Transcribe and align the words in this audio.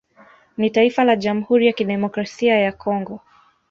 Ni 0.57 0.69
taifa 0.69 1.03
la 1.03 1.15
Jamhuri 1.15 1.67
ya 1.67 1.73
Kidemokrasia 1.73 2.59
ya 2.59 2.71
Congo 2.71 3.19